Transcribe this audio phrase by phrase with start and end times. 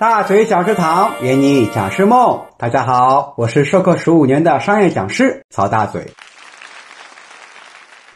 [0.00, 2.46] 大嘴讲师堂，圆你讲师梦。
[2.58, 6.10] 大家好，我是授课十五年的商业讲师曹大嘴。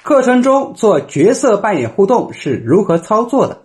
[0.03, 3.63] 课程中做角色扮演互动是如何操作的？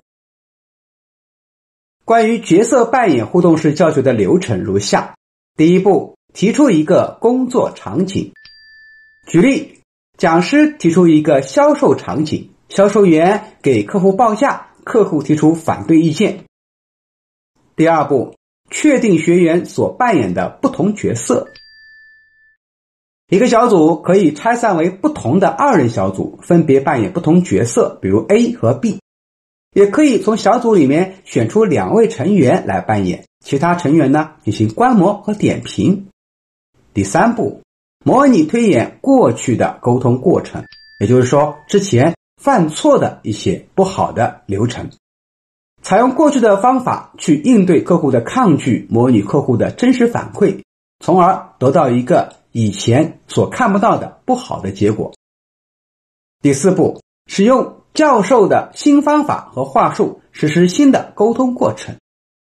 [2.06, 5.16] 关于角色扮演互动式教学的流程如下：
[5.58, 8.32] 第一步，提出一个工作场景。
[9.26, 9.80] 举例，
[10.20, 16.44] 讲师提出一个销售场景，销售员给客户报价，客户提出反对意见。
[17.76, 18.36] 第二步，
[18.70, 21.52] 确定学员所扮演的不同角色。
[23.30, 29.00] 一个小组可以拆散为不同的二人小组，分别扮演不同角色，比如 A 和 B。
[29.76, 36.10] 也可以从小组里面选出两位成员来扮演，其他成员呢进行观摩和点评。
[36.94, 37.64] 第三步，
[38.06, 40.64] 模拟推演过去的沟通过程，
[41.00, 44.92] 也就是说之前犯错的一些不好的流程。
[45.84, 50.64] 采用过去的方法去应对客户的抗拒，模拟客户的真实反馈，
[51.00, 55.14] 从而得到一个以前所看不到的不好的结果。
[56.42, 61.98] 第四步，使用教授的新方法和话术实施新的沟通过程。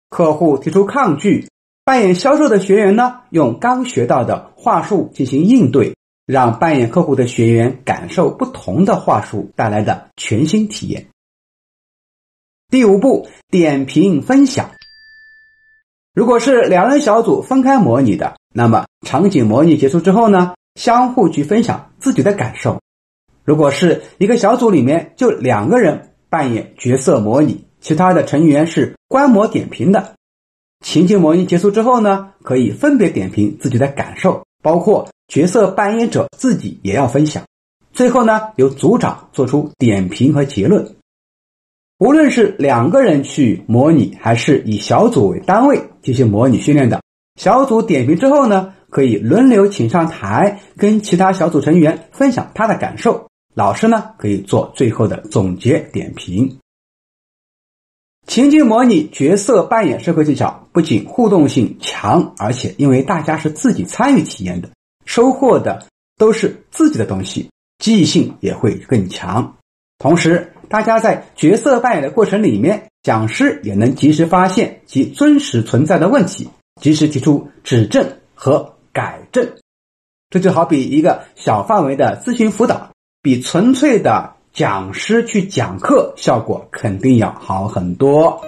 [0.09, 1.47] 客户提出抗拒，
[1.85, 5.93] 扮演销售的学员呢，用刚学到的话术进行应对，
[6.25, 11.05] 让扮演客户的学员感受不同的话术带来的全新体验。
[12.71, 14.69] 第五步，点评分享。
[16.13, 22.79] 如果是两人小组分开模拟的，那么场景模拟结束之后呢，相互去分享自己的感受。
[23.43, 30.13] 如果是一个小组里面就两个人扮演角色模拟，其他的成员是观摩点评的，
[30.85, 37.43] 情境模拟结束之后呢，可以分别点评自己的感受，包括角色扮演者自己也要分享。
[37.93, 40.95] 最后呢，由组长做出点评和结论。
[41.99, 47.01] 无论是两个人去模拟，还是以小组为单位进行模拟训练的，
[47.35, 53.27] 小组点评之后呢，可以轮流请上台，跟其他小组成员分享他的感受。
[53.53, 56.59] 老师呢，可以做最后的总结点评。
[58.25, 64.69] 情境模拟角色扮演社会技巧不仅互动性强，而且因为大家是自己参与体验的，
[65.03, 65.85] 收获的
[66.17, 69.57] 都是自己的东西，记忆性也会更强。
[69.97, 76.49] 同时，大家在角色扮演的过程里面，讲师也能及时发现其真实存在的问题，
[76.79, 79.49] 及时提出指正和改正。
[80.29, 82.91] 这就好比一个小范围的咨询辅导，
[83.23, 88.41] 比纯粹的讲师去讲课效果肯定要好很多。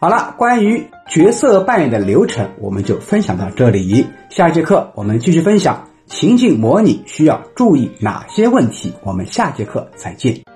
[0.00, 4.06] 好了，关于角色扮演的流程，我们就分享到这里。
[4.30, 8.94] 下一节课我们继续分享情境模拟需要注意哪些问题。
[9.02, 10.47] 我们下节课再见。